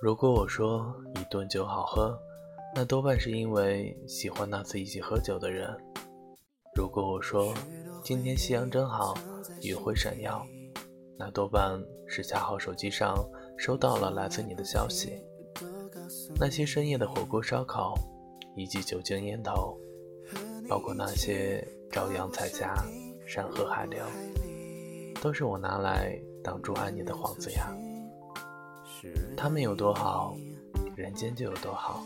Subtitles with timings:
[0.00, 2.18] 如果我说一顿酒好喝，
[2.74, 5.68] 那多半是因为喜欢那次一起喝酒的人；
[6.74, 7.52] 如果我说
[8.02, 9.14] 今天夕阳真好，
[9.60, 10.42] 余晖闪耀，
[11.18, 13.14] 那多半是恰好手机上
[13.58, 15.22] 收到了来自你的消息。
[16.38, 17.92] 那些深夜的火锅烧烤，
[18.56, 19.78] 以及酒精烟头，
[20.66, 21.62] 包括那些
[21.92, 22.74] 朝阳彩霞、
[23.26, 24.02] 山河海流，
[25.20, 27.70] 都是我拿来挡住爱你的幌子呀。
[29.36, 30.36] 他们有多好，
[30.96, 32.04] 人间就有多好。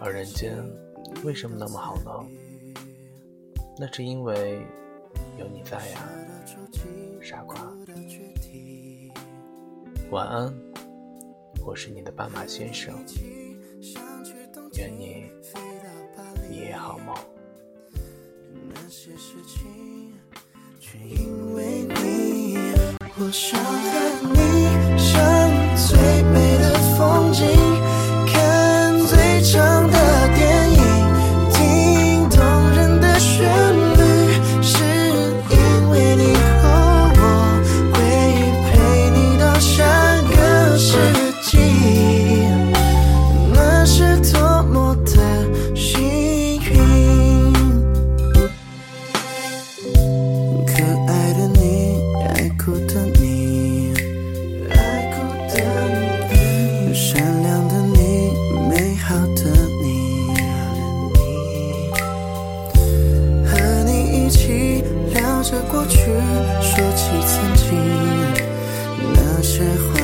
[0.00, 0.56] 而人间
[1.24, 2.10] 为什么那么好呢？
[3.78, 4.60] 那是因为
[5.38, 6.08] 有你在呀，
[7.20, 7.56] 傻瓜。
[10.10, 10.54] 晚安，
[11.64, 12.94] 我是你的斑马先生。
[14.76, 15.30] 愿你
[16.50, 17.14] 一夜好梦。
[23.22, 24.69] 我想和你
[65.50, 65.98] 着过去，
[66.62, 67.76] 说起曾经，
[69.14, 69.99] 那些话。